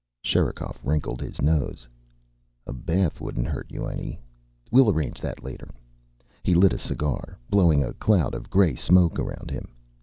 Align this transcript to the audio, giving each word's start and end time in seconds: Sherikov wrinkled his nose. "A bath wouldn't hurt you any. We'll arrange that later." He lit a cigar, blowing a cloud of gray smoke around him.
Sherikov 0.23 0.83
wrinkled 0.83 1.21
his 1.21 1.43
nose. 1.43 1.87
"A 2.65 2.73
bath 2.73 3.21
wouldn't 3.21 3.45
hurt 3.45 3.69
you 3.69 3.85
any. 3.85 4.19
We'll 4.71 4.89
arrange 4.89 5.21
that 5.21 5.43
later." 5.43 5.67
He 6.41 6.55
lit 6.55 6.73
a 6.73 6.79
cigar, 6.79 7.37
blowing 7.51 7.83
a 7.83 7.93
cloud 7.93 8.33
of 8.33 8.49
gray 8.49 8.73
smoke 8.73 9.19
around 9.19 9.51
him. 9.51 9.67